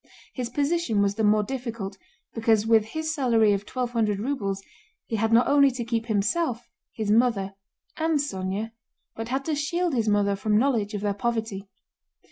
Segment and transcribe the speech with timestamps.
[0.33, 1.95] His position was the more difficult
[2.33, 4.63] because with his salary of twelve hundred rubles
[5.05, 7.53] he had not only to keep himself, his mother,
[7.97, 8.71] and Sónya,
[9.15, 11.69] but had to shield his mother from knowledge of their poverty.